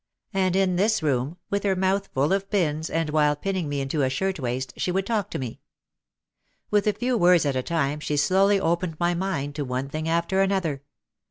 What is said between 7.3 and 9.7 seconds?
at a time she slowly opened my mind to